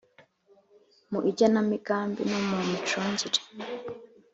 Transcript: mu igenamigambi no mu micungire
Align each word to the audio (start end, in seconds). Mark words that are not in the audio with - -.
mu 1.11 1.19
igenamigambi 1.29 2.21
no 2.31 2.39
mu 2.49 2.57
micungire 2.69 3.41